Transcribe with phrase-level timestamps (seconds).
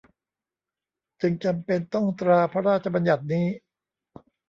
[1.21, 3.45] จึงจำเป็นต้องตราพระราชบัญญัตินี้